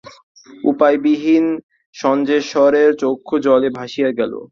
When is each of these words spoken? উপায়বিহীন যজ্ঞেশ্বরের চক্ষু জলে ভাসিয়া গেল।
উপায়বিহীন 0.63 1.45
যজ্ঞেশ্বরের 1.95 2.89
চক্ষু 3.01 3.35
জলে 3.45 3.69
ভাসিয়া 3.77 4.09
গেল। 4.19 4.33